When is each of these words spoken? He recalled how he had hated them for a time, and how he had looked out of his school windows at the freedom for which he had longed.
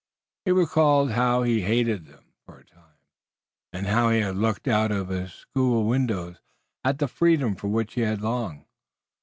He 0.45 0.51
recalled 0.51 1.11
how 1.11 1.43
he 1.43 1.61
had 1.61 1.67
hated 1.67 2.07
them 2.07 2.33
for 2.43 2.57
a 2.57 2.65
time, 2.65 2.97
and 3.71 3.85
how 3.85 4.09
he 4.09 4.21
had 4.21 4.35
looked 4.35 4.67
out 4.67 4.91
of 4.91 5.09
his 5.09 5.31
school 5.31 5.85
windows 5.87 6.37
at 6.83 6.97
the 6.97 7.07
freedom 7.07 7.53
for 7.55 7.67
which 7.67 7.93
he 7.93 8.01
had 8.01 8.19
longed. 8.19 8.65